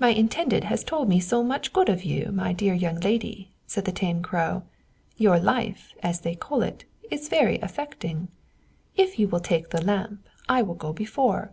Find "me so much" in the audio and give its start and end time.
1.08-1.72